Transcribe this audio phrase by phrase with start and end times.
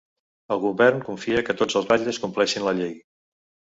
[0.55, 2.97] El govern confia que tots els batlles compleixin la llei.